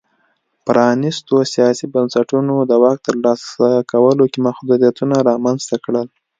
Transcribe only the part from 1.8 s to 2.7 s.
بنسټونو